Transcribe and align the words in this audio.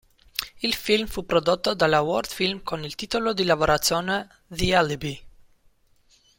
Il 0.63 0.73
film 0.73 1.05
fu 1.05 1.27
prodotto 1.27 1.75
dalla 1.75 2.01
World 2.01 2.27
Film 2.27 2.63
con 2.63 2.83
il 2.83 2.95
titolo 2.95 3.33
di 3.33 3.43
lavorazione 3.43 4.27
"The 4.47 4.73
Alibi". 4.73 5.23